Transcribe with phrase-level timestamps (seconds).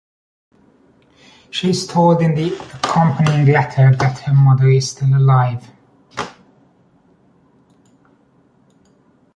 [1.51, 5.69] She is told in the accompanying letter that her mother is still alive.